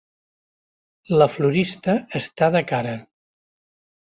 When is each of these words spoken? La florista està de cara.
La 1.21 1.27
florista 1.35 1.97
està 2.23 2.51
de 2.59 2.63
cara. 2.73 2.99